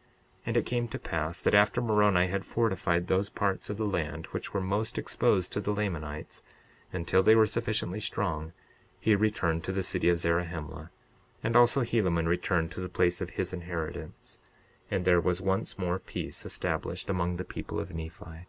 [0.00, 0.06] 62:42
[0.46, 4.24] And it came to pass that after Moroni had fortified those parts of the land
[4.28, 6.42] which were most exposed to the Lamanites,
[6.90, 8.54] until they were sufficiently strong,
[8.98, 10.90] he returned to the city of Zarahemla;
[11.44, 14.38] and also Helaman returned to the place of his inheritance;
[14.90, 18.46] and there was once more peace established among the people of Nephi.